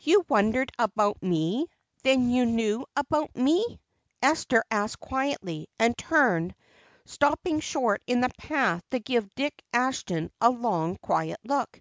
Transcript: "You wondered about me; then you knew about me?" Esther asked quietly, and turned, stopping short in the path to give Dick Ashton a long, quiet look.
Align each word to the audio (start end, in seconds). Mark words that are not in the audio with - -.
"You 0.00 0.24
wondered 0.26 0.72
about 0.78 1.22
me; 1.22 1.66
then 2.02 2.30
you 2.30 2.46
knew 2.46 2.86
about 2.96 3.36
me?" 3.36 3.78
Esther 4.22 4.64
asked 4.70 4.98
quietly, 5.00 5.68
and 5.78 5.98
turned, 5.98 6.54
stopping 7.04 7.60
short 7.60 8.02
in 8.06 8.22
the 8.22 8.32
path 8.38 8.82
to 8.90 9.00
give 9.00 9.34
Dick 9.34 9.62
Ashton 9.74 10.30
a 10.40 10.48
long, 10.48 10.96
quiet 11.02 11.40
look. 11.44 11.78